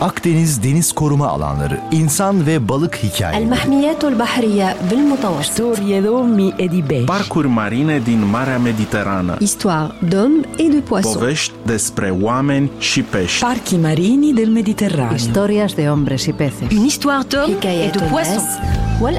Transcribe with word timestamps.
Akdeniz 0.00 0.62
Deniz 0.62 0.92
Koruma 0.92 1.28
Alanları, 1.28 1.80
İnsan 1.90 2.46
ve 2.46 2.68
Balık 2.68 2.96
Hikayeleri. 2.96 3.42
El 3.42 4.18
Bahriye 4.18 4.76
bil 4.90 5.42
Storia 5.42 6.04
d'Omi 6.04 6.52
e 6.58 6.70
di 6.70 6.82
Bești. 6.82 7.06
Parcuri 7.06 7.48
marine 7.48 8.00
din 8.04 8.26
Marea 8.26 8.58
Mediterană. 8.58 9.36
Histoire 9.40 9.92
d'hommes 10.10 10.44
et 10.58 10.72
de 10.72 10.80
poissons. 10.80 11.14
Povești 11.16 11.54
despre 11.66 12.14
oameni 12.22 12.70
și 12.78 13.02
pești. 13.02 13.44
Parchi 13.44 13.76
marini 13.76 14.32
del 14.32 14.48
Mediterraneo. 14.48 15.14
Historias 15.14 15.74
de 15.74 15.82
hombres. 15.82 16.26
Une 16.70 16.86
histoire 16.86 17.24
d'hommes 17.28 17.62
et 17.62 17.92
de 17.92 18.04
poissons. 18.10 18.48
Wal 19.00 19.16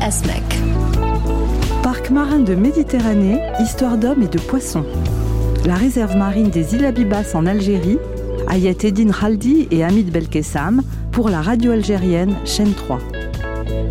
Parc 1.81 2.09
marin 2.09 2.43
de 2.43 2.55
Méditerranée, 2.55 3.39
histoire 3.63 3.97
d'hommes 3.97 4.21
et 4.21 4.29
de 4.29 4.39
poissons. 4.39 4.85
La 5.63 5.75
réserve 5.75 6.15
marine 6.15 6.49
des 6.49 6.73
îles 6.73 6.85
Abibas 6.85 7.33
en 7.33 7.45
Algérie 7.45 7.97
Ayet 8.49 8.85
Eddin 8.85 9.11
Khaldi 9.11 9.67
et 9.71 9.83
Hamid 9.83 10.09
Belkessam 10.09 10.81
pour 11.11 11.29
la 11.29 11.41
radio 11.41 11.71
algérienne 11.71 12.35
chaîne 12.45 12.73
3. 12.73 12.99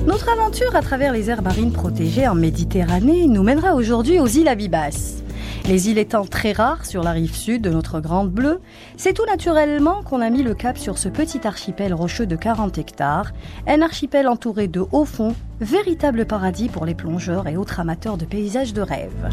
Notre 0.07 0.31
aventure 0.31 0.75
à 0.75 0.81
travers 0.81 1.13
les 1.13 1.29
aires 1.29 1.43
marines 1.43 1.73
protégées 1.73 2.27
en 2.27 2.35
Méditerranée 2.35 3.27
nous 3.27 3.43
mènera 3.43 3.75
aujourd'hui 3.75 4.19
aux 4.19 4.27
îles 4.27 4.49
Abibas. 4.49 5.23
Les 5.69 5.91
îles 5.91 5.99
étant 5.99 6.25
très 6.25 6.53
rares 6.53 6.87
sur 6.87 7.03
la 7.03 7.11
rive 7.11 7.35
sud 7.35 7.61
de 7.61 7.71
notre 7.71 8.01
Grande 8.01 8.31
Bleue, 8.31 8.61
c'est 8.97 9.13
tout 9.13 9.27
naturellement 9.27 10.03
qu'on 10.03 10.21
a 10.21 10.31
mis 10.31 10.43
le 10.43 10.55
cap 10.55 10.79
sur 10.79 10.97
ce 10.97 11.09
petit 11.09 11.47
archipel 11.47 11.93
rocheux 11.93 12.27
de 12.27 12.37
40 12.37 12.79
hectares, 12.79 13.33
un 13.67 13.83
archipel 13.83 14.27
entouré 14.27 14.69
de 14.69 14.85
hauts 14.93 15.05
fonds, 15.05 15.35
véritable 15.61 16.25
paradis 16.25 16.69
pour 16.69 16.87
les 16.87 16.95
plongeurs 16.95 17.47
et 17.47 17.57
autres 17.57 17.81
amateurs 17.81 18.17
de 18.17 18.25
paysages 18.25 18.73
de 18.73 18.81
rêve. 18.81 19.29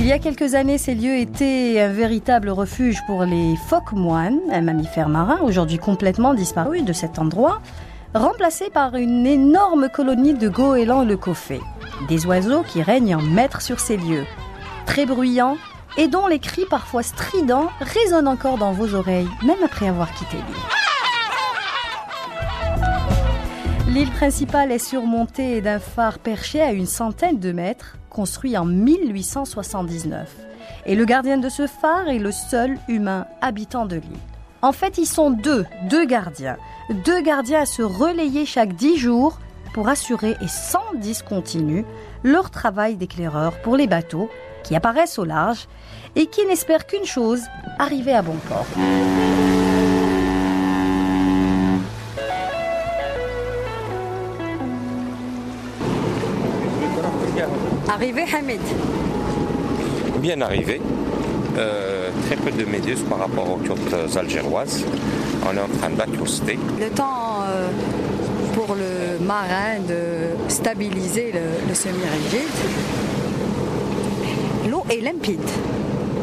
Il 0.00 0.06
y 0.06 0.12
a 0.12 0.18
quelques 0.18 0.54
années, 0.54 0.78
ces 0.78 0.94
lieux 0.94 1.18
étaient 1.18 1.78
un 1.78 1.92
véritable 1.92 2.48
refuge 2.48 2.96
pour 3.06 3.26
les 3.26 3.54
phoques 3.68 3.92
moines, 3.92 4.40
un 4.50 4.62
mammifère 4.62 5.10
marin 5.10 5.40
aujourd'hui 5.42 5.76
complètement 5.76 6.32
disparu 6.32 6.80
de 6.80 6.94
cet 6.94 7.18
endroit, 7.18 7.60
remplacé 8.14 8.70
par 8.70 8.94
une 8.94 9.26
énorme 9.26 9.90
colonie 9.90 10.32
de 10.32 10.48
goélands 10.48 11.04
le 11.04 11.18
coffet, 11.18 11.60
des 12.08 12.24
oiseaux 12.24 12.62
qui 12.62 12.82
règnent 12.82 13.16
en 13.16 13.20
maître 13.20 13.60
sur 13.60 13.78
ces 13.78 13.98
lieux, 13.98 14.24
très 14.86 15.04
bruyants 15.04 15.58
et 15.98 16.08
dont 16.08 16.26
les 16.26 16.38
cris 16.38 16.64
parfois 16.70 17.02
stridents 17.02 17.68
résonnent 17.80 18.26
encore 18.26 18.56
dans 18.56 18.72
vos 18.72 18.94
oreilles, 18.94 19.28
même 19.44 19.62
après 19.62 19.86
avoir 19.86 20.14
quitté 20.14 20.38
l'île. 20.38 20.46
L'île 23.94 24.10
principale 24.12 24.72
est 24.72 24.78
surmontée 24.78 25.60
d'un 25.60 25.78
phare 25.78 26.20
perché 26.20 26.62
à 26.62 26.72
une 26.72 26.86
centaine 26.86 27.38
de 27.38 27.52
mètres, 27.52 27.98
construit 28.10 28.58
en 28.58 28.64
1879. 28.64 30.36
Et 30.86 30.94
le 30.94 31.04
gardien 31.04 31.38
de 31.38 31.48
ce 31.48 31.66
phare 31.66 32.08
est 32.08 32.18
le 32.18 32.32
seul 32.32 32.76
humain 32.88 33.26
habitant 33.40 33.86
de 33.86 33.96
l'île. 33.96 34.18
En 34.62 34.72
fait, 34.72 34.98
ils 34.98 35.06
sont 35.06 35.30
deux, 35.30 35.64
deux 35.88 36.04
gardiens. 36.04 36.58
Deux 37.04 37.22
gardiens 37.22 37.62
à 37.62 37.66
se 37.66 37.82
relayer 37.82 38.44
chaque 38.44 38.74
dix 38.74 38.98
jours 38.98 39.38
pour 39.72 39.88
assurer 39.88 40.36
et 40.42 40.48
sans 40.48 40.94
discontinu 40.96 41.84
leur 42.24 42.50
travail 42.50 42.96
d'éclaireur 42.96 43.58
pour 43.62 43.76
les 43.76 43.86
bateaux 43.86 44.28
qui 44.64 44.76
apparaissent 44.76 45.18
au 45.18 45.24
large 45.24 45.68
et 46.16 46.26
qui 46.26 46.44
n'espèrent 46.44 46.86
qu'une 46.86 47.06
chose, 47.06 47.42
arriver 47.78 48.12
à 48.12 48.22
bon 48.22 48.36
port. 48.48 48.66
Arrivé 58.00 58.24
Hamid. 58.34 58.60
bien 60.20 60.40
arrivé. 60.40 60.80
Euh, 61.58 62.10
très 62.26 62.36
peu 62.36 62.50
de 62.50 62.64
méduses 62.64 63.02
par 63.08 63.18
rapport 63.18 63.48
aux 63.50 63.56
côtes 63.56 64.16
algéroises. 64.16 64.84
On 65.46 65.54
est 65.56 65.60
en 65.60 65.68
train 65.78 65.90
d'accoster. 65.90 66.58
Le 66.78 66.88
temps 66.90 67.42
euh, 67.48 67.68
pour 68.54 68.74
le 68.74 69.22
marin 69.24 69.80
de 69.86 70.50
stabiliser 70.50 71.32
le, 71.32 71.68
le 71.68 71.74
semi-rigide. 71.74 72.48
L'eau 74.70 74.84
est 74.90 75.00
limpide. 75.00 75.40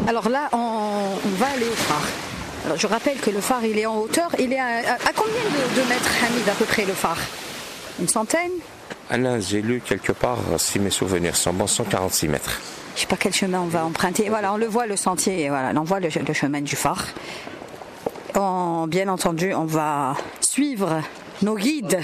Alors 0.07 0.29
là, 0.29 0.49
on, 0.53 0.57
on 0.57 1.35
va 1.37 1.47
aller 1.55 1.67
au 1.67 1.75
phare. 1.75 2.07
Alors 2.65 2.77
je 2.77 2.87
rappelle 2.87 3.17
que 3.17 3.29
le 3.29 3.39
phare, 3.41 3.63
il 3.65 3.77
est 3.77 3.85
en 3.85 3.97
hauteur. 3.99 4.29
Il 4.39 4.51
est 4.53 4.59
à, 4.59 4.65
à- 4.65 5.09
à 5.09 5.13
combien 5.15 5.43
de, 5.43 5.81
de 5.81 5.87
mètres, 5.89 6.11
Hamid, 6.25 6.47
à 6.49 6.53
peu 6.53 6.65
près, 6.65 6.85
le 6.85 6.93
phare? 6.93 7.17
Une 7.99 8.07
centaine? 8.07 8.51
Anna, 9.09 9.39
j'ai 9.39 9.61
lu 9.61 9.81
quelque 9.83 10.11
part, 10.11 10.39
si 10.57 10.79
mes 10.79 10.89
souvenirs 10.89 11.35
sont 11.37 11.53
bons, 11.53 11.67
146 11.67 12.27
mètres. 12.27 12.59
Je 12.95 13.01
sais 13.01 13.07
pas 13.07 13.15
quel 13.15 13.33
chemin 13.33 13.59
on 13.61 13.67
va 13.67 13.85
emprunter. 13.85 14.27
Voilà, 14.29 14.53
on 14.53 14.57
le 14.57 14.65
voit 14.65 14.87
le 14.87 14.95
sentier, 14.97 15.49
voilà, 15.49 15.71
on 15.79 15.83
voit 15.83 15.99
le, 15.99 16.09
le 16.09 16.33
chemin 16.33 16.61
du 16.61 16.75
phare. 16.75 17.05
On- 18.35 18.85
bien 18.87 19.07
entendu, 19.07 19.53
on 19.53 19.65
va 19.65 20.15
suivre 20.41 21.01
nos 21.41 21.55
guides, 21.55 21.99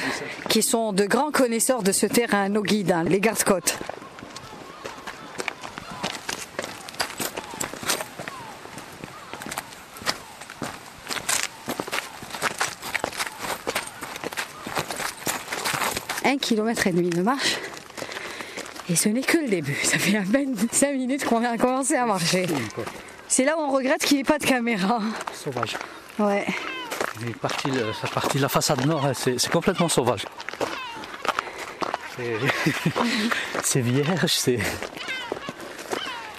qui 0.50 0.62
sont 0.62 0.94
de 0.94 1.06
grands 1.06 1.32
connaisseurs 1.32 1.84
de 1.84 1.92
ce 1.92 2.06
terrain, 2.06 2.50
nos 2.50 2.62
guides, 2.62 2.92
hein, 2.92 3.04
les 3.04 3.20
gardes-côtes. 3.20 3.78
Kilomètre 16.44 16.88
et 16.88 16.92
demi 16.92 17.10
de 17.10 17.22
marche. 17.22 17.58
Et 18.90 18.96
ce 18.98 19.08
n'est 19.08 19.22
que 19.22 19.38
le 19.38 19.48
début. 19.48 19.78
Ça 19.84 19.98
fait 19.98 20.18
à 20.18 20.24
peine 20.24 20.56
5 20.72 20.92
minutes 20.94 21.24
qu'on 21.26 21.44
a 21.44 21.58
commencé 21.58 21.96
à 21.96 22.06
marcher. 22.06 22.46
C'est 23.30 23.46
là 23.46 23.58
où 23.58 23.62
on 23.62 23.72
regrette 23.72 24.04
qu'il 24.04 24.18
n'y 24.18 24.22
ait 24.22 24.26
pas 24.26 24.38
de 24.40 24.46
caméra. 24.46 25.00
sauvage. 25.34 25.78
Ouais. 26.20 26.46
La 27.26 27.32
partie 27.40 27.70
de 27.72 28.42
la 28.42 28.50
façade 28.50 28.86
nord, 28.86 29.06
hein, 29.06 29.14
c'est 29.16 29.50
complètement 29.50 29.88
sauvage. 29.88 30.26
C'est- 33.64 33.80
vierge, 33.82 34.28
c'est 34.28 34.60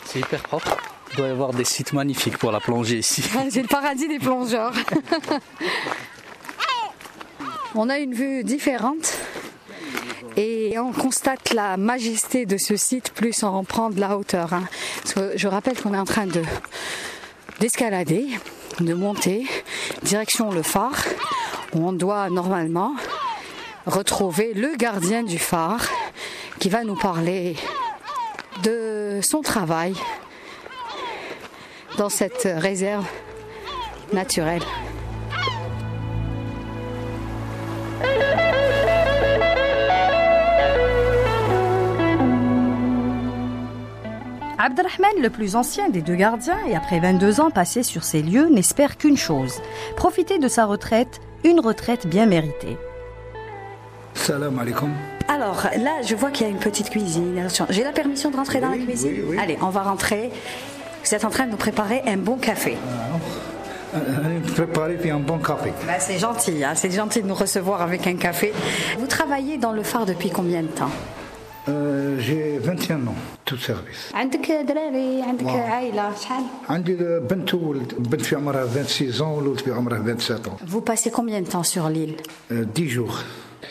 c'est 0.06 0.20
hyper 0.20 0.40
propre. 0.44 0.76
Il 1.10 1.16
doit 1.16 1.26
y 1.26 1.30
avoir 1.30 1.52
des 1.52 1.64
sites 1.64 1.92
magnifiques 1.92 2.38
pour 2.38 2.52
la 2.52 2.60
plongée 2.60 2.98
ici. 2.98 3.24
C'est 3.50 3.62
le 3.62 3.66
paradis 3.66 4.06
des 4.06 4.20
plongeurs. 4.20 4.72
on 7.74 7.88
a 7.88 7.98
une 7.98 8.14
vue 8.14 8.44
différente 8.44 9.18
et 10.36 10.78
on 10.78 10.92
constate 10.92 11.52
la 11.54 11.76
majesté 11.76 12.46
de 12.46 12.56
ce 12.56 12.76
site 12.76 13.12
plus 13.12 13.42
on 13.42 13.64
prend 13.64 13.90
de 13.90 14.00
la 14.00 14.16
hauteur. 14.16 14.52
hein. 14.52 14.64
Je 15.36 15.48
rappelle 15.48 15.80
qu'on 15.80 15.94
est 15.94 15.98
en 15.98 16.04
train 16.04 16.26
de 16.26 16.42
d'escalader, 17.60 18.26
de 18.80 18.94
monter 18.94 19.46
direction 20.02 20.50
le 20.50 20.62
phare 20.62 21.04
où 21.74 21.86
on 21.86 21.92
doit 21.92 22.28
normalement 22.30 22.94
retrouver 23.86 24.54
le 24.54 24.76
gardien 24.76 25.22
du 25.22 25.38
phare 25.38 25.86
qui 26.58 26.68
va 26.68 26.84
nous 26.84 26.96
parler 26.96 27.56
de 28.62 29.20
son 29.22 29.42
travail 29.42 29.94
dans 31.96 32.08
cette 32.08 32.48
réserve 32.56 33.06
naturelle. 34.12 34.62
Abdelrahman, 44.64 45.20
le 45.20 45.28
plus 45.28 45.56
ancien 45.56 45.90
des 45.90 46.00
deux 46.00 46.14
gardiens, 46.14 46.56
et 46.66 46.74
après 46.74 46.98
22 46.98 47.38
ans 47.38 47.50
passés 47.50 47.82
sur 47.82 48.02
ces 48.02 48.22
lieux, 48.22 48.48
n'espère 48.48 48.96
qu'une 48.96 49.18
chose, 49.18 49.60
profiter 49.94 50.38
de 50.38 50.48
sa 50.48 50.64
retraite, 50.64 51.20
une 51.44 51.60
retraite 51.60 52.06
bien 52.06 52.24
méritée. 52.24 52.78
Salam 54.14 54.58
alaikum. 54.58 54.90
Alors 55.28 55.66
là, 55.76 56.00
je 56.02 56.14
vois 56.14 56.30
qu'il 56.30 56.46
y 56.46 56.48
a 56.48 56.50
une 56.50 56.58
petite 56.60 56.88
cuisine. 56.88 57.46
J'ai 57.68 57.84
la 57.84 57.92
permission 57.92 58.30
de 58.30 58.36
rentrer 58.36 58.62
dans 58.62 58.70
la 58.70 58.78
cuisine 58.78 59.12
oui, 59.14 59.24
oui. 59.32 59.38
Allez, 59.38 59.58
on 59.60 59.68
va 59.68 59.82
rentrer. 59.82 60.30
Vous 61.04 61.14
êtes 61.14 61.26
en 61.26 61.30
train 61.30 61.44
de 61.44 61.50
nous 61.50 61.58
préparer 61.58 62.02
un 62.06 62.16
bon 62.16 62.36
café. 62.38 62.78
Euh, 63.94 63.98
Préparez 64.54 64.94
puis 64.94 65.10
un 65.10 65.20
bon 65.20 65.36
café. 65.40 65.74
Bah, 65.86 65.98
c'est 65.98 66.18
gentil, 66.18 66.64
hein, 66.64 66.72
c'est 66.74 66.90
gentil 66.90 67.20
de 67.20 67.26
nous 67.28 67.34
recevoir 67.34 67.82
avec 67.82 68.06
un 68.06 68.16
café. 68.16 68.54
Vous 68.98 69.06
travaillez 69.08 69.58
dans 69.58 69.72
le 69.72 69.82
phare 69.82 70.06
depuis 70.06 70.30
combien 70.30 70.62
de 70.62 70.68
temps? 70.68 70.90
Euh, 71.68 72.16
J'ai 72.18 72.58
21 72.58 73.06
ans, 73.08 73.14
tout 73.49 73.57
service. 73.67 74.15
عندك 74.15 74.51
دراري 74.51 75.21
عندك 75.21 75.45
واو. 75.45 75.57
عائلة 75.57 76.15
شحال 76.15 76.43
عندي 76.69 76.95
بنت 77.19 77.53
وولد 77.53 77.93
بنت 77.97 78.21
في 78.21 78.35
عمرها 78.35 78.65
26 78.67 79.11
ans 79.19 79.21
والولد 79.21 79.59
في 79.59 79.71
عمره 79.71 79.95
27 79.97 80.45
ans. 80.47 80.65
Vous 80.71 80.81
passez 80.81 81.11
combien 81.11 81.41
de 81.41 81.47
temps 81.47 81.63
sur 81.75 81.89
l'île 81.89 82.15
Euh, 82.51 82.65
10 82.75 82.89
jours, 82.89 83.17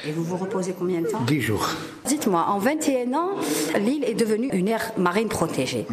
Et 0.08 0.12
vous 0.16 0.24
vous 0.30 0.36
reposez 0.44 0.72
combien 0.80 1.00
de 1.00 1.08
temps 1.08 1.24
10 1.26 1.40
jours. 1.40 1.66
Dites-moi, 2.06 2.42
en 2.54 2.58
21 2.58 3.14
ans, 3.14 3.30
l'île 3.86 4.04
est 4.04 4.14
devenue 4.24 4.48
une 4.60 4.68
aire 4.68 4.86
marine 4.96 5.28
protégée. 5.28 5.86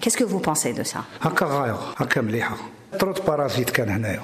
Qu'est-ce 0.00 0.16
que 0.22 0.24
vous 0.32 0.40
pensez 0.40 0.72
de 0.72 0.84
ça 0.84 1.00
هكا 1.22 1.46
غاية 1.46 1.76
هكا 1.96 2.20
مليحة. 2.20 2.56
طرد 3.00 3.18
بارازيت 3.26 3.70
كان 3.70 3.88
هنايا. 3.88 4.20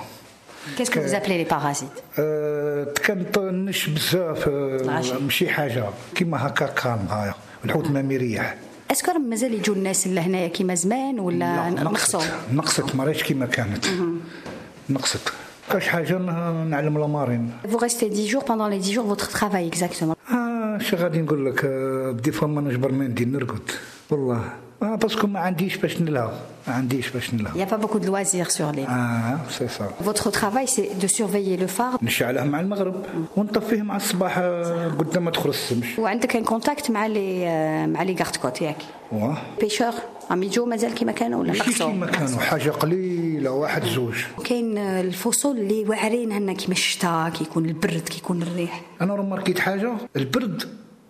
Qu'est-ce 0.77 0.91
que 0.91 0.99
vous 1.07 1.15
appelez 1.15 1.39
les 1.45 1.49
parasites 1.55 2.03
آه، 2.19 2.85
كان 3.05 3.25
طنش 3.33 3.89
بزاف 3.89 4.49
آه، 4.49 4.77
العشي. 4.81 5.15
ماشي 5.15 5.49
حاجة 5.49 5.85
كيما 6.15 6.47
هكا 6.47 6.67
كان 6.67 7.07
غاية. 7.11 7.35
الحوت 7.65 7.91
ما 7.91 8.03
ميريح. 8.03 8.57
اسكو 8.92 9.12
راه 9.12 9.18
مازال 9.18 9.54
يجوا 9.54 9.76
الناس 9.76 10.08
لهنايا 10.08 10.48
كيما 10.48 10.76
زمان 10.76 11.20
ولا 11.20 11.70
نقصوا 11.70 12.22
نقصت. 12.54 12.96
ما 12.96 13.12
كيما 13.12 13.46
كانت. 13.46 13.86
نقصت. 14.90 15.34
كاش 15.72 15.88
حاجة 15.88 16.18
نعلم 16.68 16.98
لا 17.00 17.08
مارين. 17.08 17.52
فو 17.72 17.78
غيستي 17.78 18.06
10 18.06 18.26
جور 18.32 18.44
بوندون 18.44 18.70
لي 18.70 18.76
10 18.80 18.92
جور 18.94 19.04
فوتر 19.06 19.26
ترافاي 19.26 19.68
اكزاكتومون 19.68 20.16
آه 20.32 20.78
شنو 20.78 21.00
غادي 21.00 21.22
نقول 21.22 21.46
لك 21.46 21.66
آه، 21.66 22.12
دي 22.12 22.32
فوا 22.32 22.48
ما 22.48 22.62
نجبر 22.62 22.92
ما 22.92 23.08
ندير 23.08 23.28
نرقد. 23.28 23.72
والله. 24.10 24.54
آه 24.84 24.96
باسكو 24.96 25.28
ما 25.28 25.40
عنديش 25.40 25.78
باش 25.78 26.02
نلهو 26.02 26.32
ما 26.68 26.74
عنديش 26.74 27.10
باش 27.10 27.34
نلهو 27.34 27.60
يا 27.60 27.66
با 27.66 27.78
بوكو 27.78 27.98
دو 27.98 28.08
لوازير 28.08 28.48
سور 28.48 28.72
لي 28.72 28.84
آه 28.88 29.40
سي 29.50 29.68
سا 29.68 29.88
فوتر 30.06 30.30
ترافاي 30.32 30.68
سي 30.68 30.90
دو 31.02 31.08
سورفيي 31.08 31.58
لو 31.58 31.68
فار 31.68 31.98
نشعله 32.02 32.44
مع 32.44 32.60
المغرب 32.60 33.06
ونطفيه 33.38 33.82
مع 33.82 33.96
الصباح 33.96 34.40
قدام 35.00 35.26
ما 35.26 35.32
تخرج 35.32 35.54
الشمس 35.54 36.00
وعندك 36.00 36.36
ان 36.36 36.44
كونتاكت 36.44 36.92
مع 36.92 37.08
لي 37.08 37.46
مع 37.88 38.04
لي 38.04 38.16
غارد 38.16 38.36
كوت 38.36 38.62
ياك 38.62 38.78
واه 39.12 39.38
بيشور 39.62 39.94
عم 40.30 40.44
يجوا 40.44 40.66
مازال 40.66 40.94
كيما 40.94 41.12
كانوا 41.12 41.40
ولا 41.40 41.52
ماشي 41.52 41.74
كيما 41.74 42.06
كانوا 42.06 42.40
حاجة 42.40 42.70
قليله 42.70 43.52
واحد 43.52 43.84
زوج 43.86 44.16
كاين 44.46 44.78
الفصول 44.78 45.58
اللي 45.58 45.84
واعرين 45.88 46.32
هنا 46.32 46.54
كيما 46.54 46.74
الشتاء 46.74 47.30
كيكون 47.30 47.66
البرد 47.66 48.10
كيكون 48.10 48.42
الريح 48.42 48.82
أنا 49.02 49.16
ماركيت 49.16 49.60
حاجة 49.60 49.94
البرد 50.16 50.64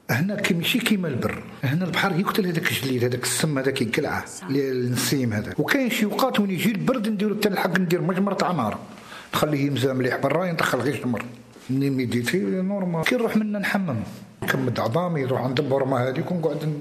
هنا 0.10 0.36
كي 0.36 0.54
ماشي 0.54 0.80
كيما 0.80 1.08
البر. 1.08 1.44
هنا 1.64 1.86
البحر 1.86 2.20
يقتل 2.20 2.46
هذاك 2.46 2.72
الجليد 2.72 3.04
هذاك 3.04 3.24
السم 3.24 3.58
هذاك 3.58 3.82
يقلعه 3.82 4.26
النسيم 4.50 5.34
هذاك 5.34 5.60
وكاين 5.60 5.90
شي 5.90 6.06
اوقات 6.06 6.40
وين 6.40 6.52
يجي 6.52 6.72
البرد 6.72 7.08
نديرو 7.08 7.36
حتى 7.36 7.48
الحق 7.48 7.80
ندير 7.80 8.02
مجمره 8.02 8.34
تاع 8.34 8.52
نار 8.52 8.78
نخليه 9.34 9.66
يمزى 9.66 9.94
مليح 9.94 10.18
برا 10.18 10.52
ندخل 10.52 10.80
غير 10.80 11.02
شمر 11.04 11.26
مني 11.70 11.90
ميديتي 11.90 12.38
نورمال. 12.40 13.04
كي 13.04 13.16
نروح 13.16 13.38
منا 13.38 13.60
نحمم. 13.60 13.96
نكمد 14.44 14.80
عظامي 14.80 15.24
نروح 15.24 15.42
عند 15.42 15.60
البورما 15.60 16.10
هذيك 16.10 16.32
ونقعد 16.32 16.80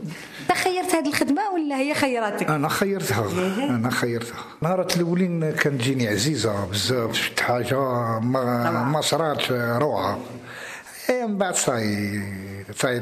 خيرت 0.55 0.95
هذه 0.95 1.09
الخدمة 1.09 1.43
ولا 1.55 1.77
هي 1.77 1.95
خيرتك 1.95 2.51
أنا 2.51 2.69
خيرتها. 2.69 3.27
أنا 3.71 3.91
خيرتها. 3.91 4.45
نهارات 4.63 4.97
الأولين 4.97 5.51
كانت 5.51 5.81
تجيني 5.81 6.09
عزيزة 6.09 6.67
بزاف 6.67 7.15
شفت 7.15 7.41
حاجة 7.41 7.79
ما 8.21 8.85
ما 8.85 9.01
صرات 9.01 9.53
روعة. 9.53 10.19
إيه 11.11 11.27
من 11.27 11.39
بعد 11.39 11.55
صاي 11.55 12.23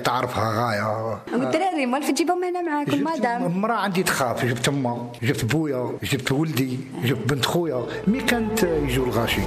تعرفها 0.04 0.68
غايه 0.68 1.20
والدراري 1.34 1.86
مال 1.86 2.04
تجيبهم 2.04 2.44
هنا 2.44 2.62
معاكم 2.62 3.04
مادام 3.04 3.62
مرة 3.62 3.74
عندي 3.74 4.04
تخاف 4.04 4.46
جبت 4.46 4.68
امها 4.68 5.12
جبت 5.22 5.46
بويا 5.46 5.98
جبت 6.04 6.32
ولدي 6.32 6.80
جبت 7.04 7.34
بنت 7.34 7.46
خويا 7.46 7.86
مي 8.08 8.22
كانت 8.22 8.64
يجوا 8.64 9.06
الغاشي 9.06 9.42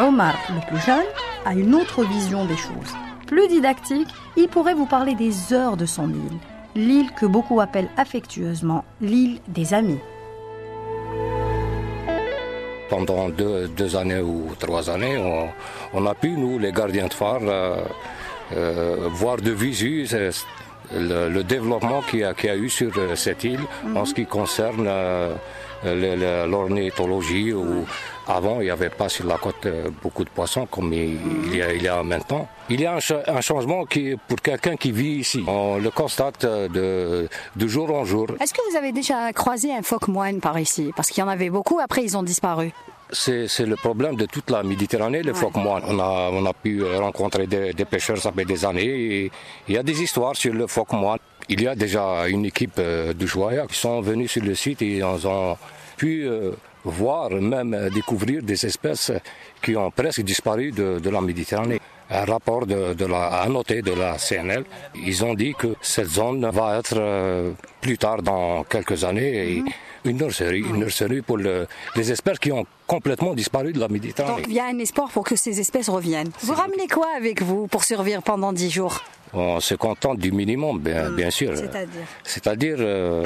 Omar, 0.00 0.34
le 0.48 0.66
plus 0.66 0.80
jeune, 0.86 1.10
a 1.44 1.54
une 1.54 1.74
autre 1.74 2.02
vision 2.02 2.46
des 2.46 2.56
choses. 2.56 2.92
Plus 3.26 3.46
didactique, 3.46 4.08
il 4.36 4.48
pourrait 4.48 4.74
vous 4.74 4.86
parler 4.86 5.14
des 5.14 5.52
heures 5.52 5.76
de 5.76 5.84
son 5.84 6.08
île. 6.08 6.38
L'île 6.74 7.10
que 7.12 7.26
beaucoup 7.26 7.60
appellent 7.60 7.90
affectueusement 7.98 8.84
l'île 9.02 9.40
des 9.48 9.74
amis. 9.74 10.00
Pendant 12.89 13.29
deux, 13.29 13.67
deux 13.67 13.95
années 13.95 14.21
ou 14.21 14.51
trois 14.57 14.89
années, 14.89 15.17
on, 15.17 15.49
on 15.93 16.05
a 16.05 16.13
pu, 16.15 16.29
nous, 16.31 16.57
les 16.59 16.71
gardiens 16.71 17.07
de 17.07 17.13
phare, 17.13 17.39
euh, 17.43 17.77
euh, 18.55 18.95
voir 19.11 19.37
de 19.37 19.51
visu 19.51 20.07
euh, 20.13 20.31
le, 20.93 21.29
le 21.29 21.43
développement 21.43 22.01
qu'il 22.09 22.19
y, 22.19 22.23
a- 22.23 22.33
qu'il 22.33 22.49
y 22.49 22.53
a 22.53 22.55
eu 22.55 22.69
sur 22.69 22.91
euh, 22.97 23.15
cette 23.15 23.43
île 23.43 23.59
en 23.95 24.05
ce 24.05 24.13
qui 24.13 24.25
concerne 24.25 24.87
l'ornithologie. 26.45 27.53
Où 27.53 27.85
avant, 28.27 28.59
il 28.59 28.65
n'y 28.65 28.69
avait 28.69 28.89
pas 28.89 29.09
sur 29.09 29.25
la 29.25 29.37
côte 29.37 29.65
euh, 29.65 29.89
beaucoup 30.03 30.23
de 30.23 30.29
poissons 30.29 30.65
comme 30.65 30.91
il, 30.93 31.55
y, 31.55 31.61
a, 31.61 31.73
il 31.73 31.81
y 31.83 31.87
a 31.87 32.01
maintenant. 32.03 32.47
Il 32.69 32.81
y 32.81 32.85
a 32.85 32.93
un, 32.95 32.99
cha- 32.99 33.23
un 33.27 33.41
changement 33.41 33.85
qui, 33.85 34.15
pour 34.27 34.41
quelqu'un 34.41 34.75
qui 34.75 34.91
vit 34.91 35.15
ici. 35.19 35.43
On 35.47 35.77
le 35.77 35.89
constate 35.91 36.43
euh, 36.43 36.67
de, 36.67 37.29
de 37.55 37.67
jour 37.67 37.93
en 37.93 38.03
jour. 38.05 38.27
Est-ce 38.41 38.53
que 38.53 38.61
vous 38.69 38.75
avez 38.77 38.91
déjà 38.91 39.31
croisé 39.33 39.73
un 39.73 39.81
phoque 39.81 40.07
moine 40.09 40.39
par 40.41 40.59
ici? 40.59 40.91
Parce 40.95 41.09
qu'il 41.09 41.21
y 41.21 41.23
en 41.25 41.29
avait 41.29 41.49
beaucoup, 41.49 41.79
après 41.79 42.03
ils 42.03 42.17
ont 42.17 42.23
disparu. 42.23 42.71
C'est 43.09 43.47
le 43.65 43.77
problème 43.77 44.17
de 44.17 44.25
toute 44.25 44.49
la 44.49 44.63
Méditerranée, 44.63 45.23
les 45.23 45.33
phoques 45.33 45.55
moines. 45.55 45.83
On 45.87 45.97
a, 45.97 46.29
on 46.33 46.45
a 46.45 46.51
pu 46.53 46.83
rencontrer 46.83 47.47
des, 47.47 47.71
des 47.71 47.85
pêcheurs, 47.85 48.17
ça 48.17 48.33
fait 48.33 48.43
des 48.43 48.65
années. 48.65 49.31
Il 49.69 49.73
y 49.73 49.77
a 49.77 49.83
des 49.83 50.01
histoires 50.01 50.35
sur 50.35 50.53
le 50.53 50.67
phoque 50.67 50.91
moine. 50.91 51.19
Il 51.47 51.61
y 51.61 51.67
a 51.69 51.75
déjà 51.75 52.27
une 52.27 52.43
équipe 52.43 52.73
euh, 52.79 53.13
de 53.13 53.25
Joya 53.25 53.65
qui 53.67 53.75
sont 53.79 54.01
venus 54.01 54.31
sur 54.31 54.43
le 54.43 54.53
site 54.55 54.81
et 54.81 54.97
ils 54.97 55.27
ont 55.27 55.55
pu 55.95 56.27
euh, 56.87 56.91
voir, 56.91 57.29
même 57.31 57.89
découvrir 57.93 58.41
des 58.43 58.65
espèces 58.65 59.11
qui 59.61 59.75
ont 59.75 59.91
presque 59.91 60.21
disparu 60.21 60.71
de, 60.71 60.99
de 60.99 61.09
la 61.09 61.21
Méditerranée. 61.21 61.79
Un 62.09 62.23
rapport 62.23 62.65
de, 62.65 62.93
de 62.93 63.05
la, 63.05 63.27
à 63.41 63.49
noter 63.49 63.81
de 63.81 63.91
la 63.91 64.17
CNL, 64.17 64.63
ils 64.95 65.25
ont 65.25 65.33
dit 65.33 65.53
que 65.59 65.75
cette 65.81 66.07
zone 66.07 66.49
va 66.49 66.77
être 66.79 66.95
euh, 66.95 67.51
plus 67.81 67.97
tard 67.97 68.21
dans 68.21 68.63
quelques 68.63 69.03
années 69.03 69.51
et 69.51 69.63
une 70.05 70.15
nurserie, 70.17 70.61
une 70.61 70.77
nurserie 70.77 71.21
pour 71.21 71.35
le- 71.35 71.67
les 71.97 72.09
espèces 72.09 72.39
qui 72.39 72.49
ont 72.53 72.65
complètement 72.85 73.33
disparu 73.33 73.73
de 73.73 73.79
la 73.81 73.89
Méditerranée. 73.89 74.37
Donc 74.37 74.45
il 74.47 74.53
y 74.53 74.59
a 74.61 74.67
un 74.67 74.79
espoir 74.79 75.09
pour 75.09 75.25
que 75.25 75.35
ces 75.35 75.59
espèces 75.59 75.89
reviennent. 75.89 76.29
Vous 76.43 76.53
ramenez 76.53 76.87
quoi 76.87 77.07
avec 77.17 77.41
vous 77.41 77.67
pour 77.67 77.83
survivre 77.83 78.21
pendant 78.21 78.53
10 78.53 78.69
jours? 78.69 79.03
On 79.33 79.59
se 79.59 79.75
contente 79.75 80.17
du 80.19 80.31
minimum, 80.31 80.79
bien, 80.79 81.09
bien 81.11 81.29
sûr. 81.29 81.57
C'est-à-dire? 81.57 82.07
C'est-à-dire 82.23 82.77
euh, 82.79 83.25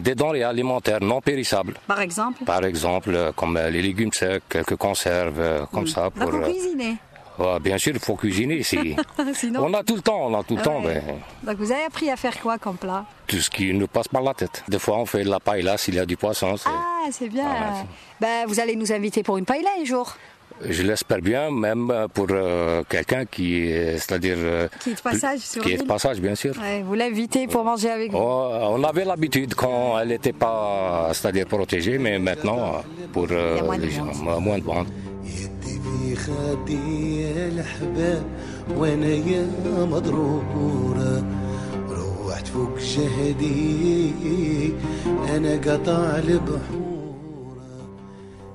des 0.00 0.14
denrées 0.14 0.42
alimentaires 0.44 1.02
non 1.02 1.20
périssables. 1.20 1.74
Par 1.86 2.00
exemple? 2.00 2.44
Par 2.44 2.64
exemple, 2.64 3.10
euh, 3.14 3.32
comme 3.32 3.56
euh, 3.56 3.70
les 3.70 3.82
légumes 3.82 4.12
secs, 4.12 4.42
quelques 4.48 4.76
conserves, 4.76 5.40
euh, 5.40 5.66
comme 5.72 5.86
ça. 5.86 6.10
Donc 6.16 6.30
vous 6.30 6.38
euh, 6.38 6.50
cuisinez 6.50 6.96
ouais, 7.38 7.60
bien 7.60 7.78
sûr, 7.78 7.92
il 7.94 8.00
faut 8.00 8.16
cuisiner 8.16 8.56
ici. 8.56 8.96
Sinon 9.34 9.66
on 9.66 9.74
a 9.74 9.82
tout 9.82 9.96
le 9.96 10.02
temps, 10.02 10.26
on 10.26 10.38
a 10.38 10.42
tout 10.42 10.56
le 10.56 10.62
temps. 10.62 10.80
Ben, 10.80 11.02
Donc 11.42 11.56
vous 11.58 11.70
avez 11.72 11.84
appris 11.84 12.10
à 12.10 12.16
faire 12.16 12.38
quoi 12.40 12.58
comme 12.58 12.76
plat? 12.76 13.04
tout 13.26 13.38
ce 13.38 13.50
qui 13.50 13.72
nous 13.72 13.86
passe 13.86 14.08
par 14.08 14.22
la 14.22 14.34
tête. 14.34 14.62
Des 14.68 14.78
fois, 14.78 14.98
on 14.98 15.06
fait 15.06 15.24
de 15.24 15.30
la 15.30 15.40
paella 15.40 15.78
s'il 15.78 15.94
y 15.94 15.98
a 15.98 16.04
du 16.06 16.16
poisson. 16.16 16.56
Ah, 16.66 17.06
c'est 17.10 17.28
bien. 17.28 17.44
Voilà. 17.48 17.72
Ben, 18.20 18.46
vous 18.46 18.60
allez 18.60 18.76
nous 18.76 18.92
inviter 18.92 19.22
pour 19.22 19.38
une 19.38 19.46
paella 19.46 19.70
un 19.80 19.84
jour. 19.84 20.14
Je 20.66 20.82
l'espère 20.82 21.20
bien, 21.20 21.50
même 21.50 21.90
euh, 21.90 22.06
pour 22.08 22.26
euh, 22.30 22.82
quelqu'un 22.88 23.24
qui 23.26 23.66
est, 23.66 23.98
c'est-à-dire... 23.98 24.36
euh, 24.38 24.68
Qui 24.80 24.90
est 24.90 24.94
de 24.94 25.00
passage 25.00 25.40
sur 25.40 25.62
Qui 25.62 25.72
est 25.72 25.76
de 25.78 25.82
passage, 25.82 26.20
bien 26.20 26.34
sûr. 26.34 26.54
Ouais, 26.60 26.82
vous 26.82 26.94
l'invitez 26.94 27.46
pour 27.48 27.64
manger 27.64 27.90
avec 27.90 28.12
vous. 28.12 28.18
Oh, 28.18 28.48
on 28.76 28.82
avait 28.84 29.04
l'habitude 29.04 29.54
quand 29.54 29.98
elle 29.98 30.08
n'était 30.08 30.32
pas, 30.32 31.10
c'est-à-dire 31.12 31.46
protégée, 31.46 31.98
mais 31.98 32.18
maintenant, 32.18 32.82
pour 33.12 33.26
euh, 33.30 33.54
Il 33.54 33.56
y 33.56 33.60
a 33.60 33.64
moins 33.64 33.76
de 33.78 33.82
les 33.82 33.90
gens, 33.90 34.04
moins 34.40 34.58
de 34.58 34.64
monde. 34.64 34.86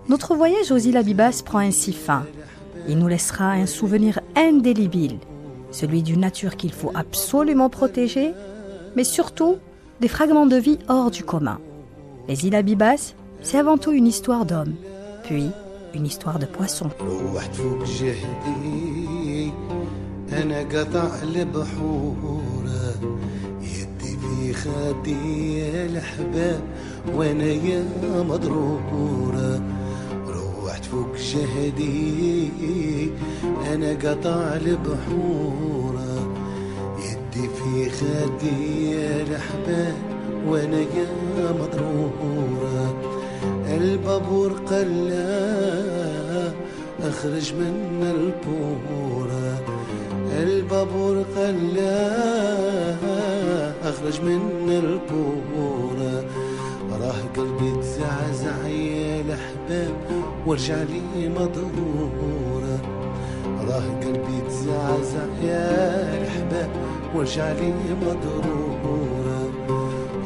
Notre 0.09 0.35
voyage 0.35 0.71
aux 0.71 0.77
îles 0.77 0.97
Abibas 0.97 1.43
prend 1.45 1.59
ainsi 1.59 1.93
fin. 1.93 2.25
Il 2.89 2.99
nous 2.99 3.09
laissera 3.09 3.53
un 3.53 3.67
souvenir 3.67 4.21
indélébile, 4.37 5.19
celui 5.71 6.03
d'une 6.03 6.21
nature 6.21 6.57
qu'il 6.57 6.73
faut 6.73 6.93
absolument 6.95 7.71
protéger, 7.71 8.33
mais 8.97 9.05
surtout 9.05 9.57
des 10.01 10.09
fragments 10.09 10.47
de 10.47 10.57
vie 10.57 10.79
hors 10.89 11.11
du 11.11 11.25
commun. 11.25 11.59
Les 12.29 12.47
îles 12.47 12.55
Abibas, 12.55 13.15
c'est 13.43 13.59
avant 13.59 13.79
tout 13.79 13.93
une 13.93 14.07
histoire 14.07 14.45
d'hommes, 14.45 14.75
puis 15.25 15.47
une 15.95 16.07
histoire 16.07 16.39
de 16.39 16.47
poissons. 16.47 16.91
روحت 17.01 17.55
فوق 17.55 17.85
جهدي 17.85 19.53
انا 20.33 20.61
قطع 20.61 21.23
البحور 21.23 22.65
يدي 23.63 24.17
في 24.19 24.53
خدي 24.53 25.59
يا 25.59 25.87
الحباب 25.87 26.61
وانا 27.15 27.45
يا 27.45 27.85
مضرورة 28.29 29.61
روحت 29.61 29.78
فوق 30.92 31.16
جهدي 31.16 32.52
أنا 33.74 33.90
قطع 33.92 34.56
البحور. 34.56 36.00
يدي 37.00 37.48
في 37.48 37.90
خدي 37.90 38.92
يا 38.92 39.22
الحباب 39.22 39.94
وأنا 40.48 40.80
يا 40.80 41.52
مضرورة 41.52 42.96
البابور 43.68 44.52
قلا 44.52 46.52
أخرج 47.04 47.54
من 47.54 48.04
البورة 48.16 49.60
البابور 50.40 51.24
قلا 51.36 52.16
أخرج 53.84 54.22
من 54.22 54.70
البورة 54.70 56.24
راه 57.02 57.22
قلبي 57.38 57.82
تزعزع 57.82 58.68
يا 58.68 59.22
الأحباب 59.22 59.94
وارجع 60.48 60.76
لي 60.76 61.30
مضرورة 61.30 62.80
راه 63.68 63.84
قلبي 64.04 64.42
تزعزع 64.48 65.26
يا 65.44 66.18
الأحباب 66.22 66.70
وارجع 67.16 67.52
لي 67.52 67.74
مضرورة 68.02 69.50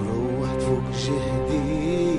روحت 0.08 0.62
فوق 0.62 0.82
جهدي 1.06 2.13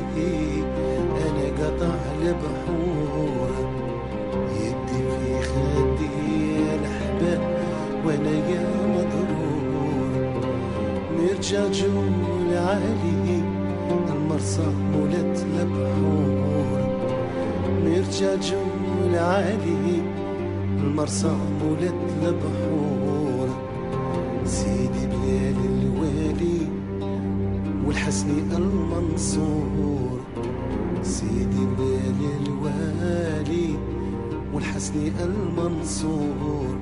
أنا 1.24 1.46
قطع 1.66 1.94
البحور 2.22 3.50
يدي 4.60 5.02
في 5.10 5.42
خدي 5.42 6.14
يا 6.58 6.74
الأحباب 6.74 7.54
وأنا 8.06 8.30
يا 8.30 8.86
مضرور 8.86 10.34
نرجع 11.18 11.66
جول 11.68 12.56
عالي 12.56 13.23
المرسى 14.34 14.66
مولت 14.92 15.46
البحور 15.60 16.80
مرجع 17.84 18.34
العالي 19.06 20.02
المرسى 20.78 21.36
مولت 21.62 21.94
البحور 22.22 23.48
سيدي 24.44 25.06
بلال 25.06 25.56
الوالي 25.70 26.60
والحسني 27.86 28.56
المنصور. 28.56 30.20
سيدي 31.02 31.66
بلال 31.78 32.20
الوالي 32.46 33.74
والحسني 34.54 35.12
المنصور. 35.24 36.78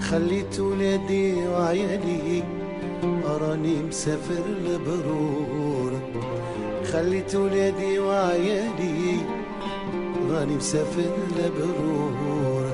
خليت 0.00 0.60
ولادي 0.60 1.34
وعيالي 1.34 2.42
أراني 3.26 3.82
مسافر 3.82 4.44
لبرور. 4.64 6.09
خليت 6.92 7.34
ولادي 7.34 7.98
وعيالي 7.98 9.16
راني 10.30 10.56
مسافر 10.56 11.12
لبرور 11.36 12.64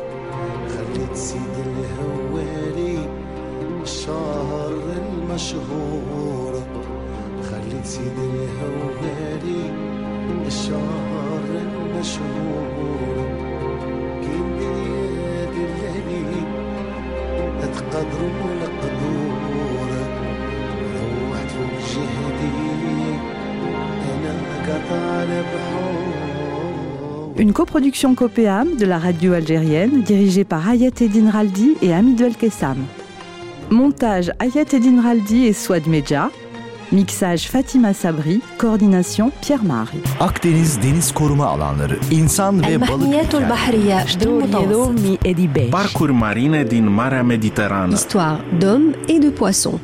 خليت 0.69 1.17
سيد 1.17 1.55
الهواري 1.67 3.09
الشهر 3.83 4.73
المشهور. 4.73 6.53
خليت 7.51 7.85
سيد 7.85 8.19
الهواري 8.19 9.65
الشهر 10.47 11.45
المشهور. 11.67 13.27
كين 14.23 14.59
ديال 14.59 15.55
الليلي 15.67 16.43
أتقدر 17.63 18.21
Une 27.39 27.53
coproduction 27.53 28.15
COPEAM 28.15 28.77
de 28.77 28.87
la 28.87 28.99
radio 28.99 29.35
algérienne 29.35 30.03
dirigée 30.03 30.45
par 30.45 30.67
Ayat 30.69 30.91
Edin 31.01 31.31
Raldi 31.31 31.77
et 31.83 31.93
Hamidou 31.93 32.25
El 32.25 32.35
Kessam. 32.35 32.79
Montage 33.71 34.33
Ayat 34.39 34.73
Edin 34.73 35.03
Raldi 35.03 35.47
et 35.47 35.53
Swad 35.53 35.87
Medja. 35.87 36.31
Mixage 36.93 37.49
Fatima 37.49 37.93
Sabri, 37.93 38.41
coordination 38.59 39.33
Pierre 39.43 39.65
Marie. 39.65 40.01
Akdeniz 40.21 40.83
deniz 40.83 41.13
koruma 41.15 41.47
alanları, 41.47 41.99
insan 42.11 42.63
ve 42.63 42.81
balık. 42.81 43.51
bahriye 43.51 44.05
Parcours 45.71 46.13
marine 46.13 46.71
din 46.71 46.85
Marea 46.85 47.23
Mediterrană. 47.23 47.95
Histoire 47.95 48.39
d'hommes 48.61 48.95
et 49.09 49.23
de 49.23 49.31
poissons. 49.31 49.81